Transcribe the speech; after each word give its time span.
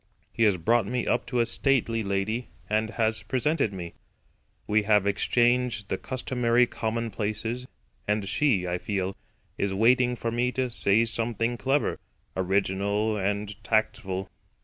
He 0.33 0.41
has 0.45 0.57
brought 0.57 0.87
me 0.87 1.05
up 1.05 1.27
to 1.27 1.41
a 1.41 1.45
stately 1.45 2.01
lady, 2.01 2.47
and 2.67 2.89
has 2.89 3.21
presented 3.21 3.71
me. 3.71 3.93
We 4.65 4.81
have 4.81 5.05
exchanged 5.05 5.89
the 5.89 5.99
customary 5.99 6.65
commonplaces, 6.65 7.67
and 8.07 8.27
she, 8.27 8.67
I 8.67 8.79
feel, 8.79 9.15
is 9.59 9.75
waiting 9.75 10.15
for 10.15 10.31
me 10.31 10.51
to 10.53 10.71
say 10.71 11.05
something 11.05 11.55
clever, 11.55 11.99
original 12.35 13.15
and 13.15 13.63
tactful. 13.63 14.27